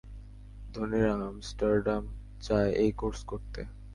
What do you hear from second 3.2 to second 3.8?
করতে।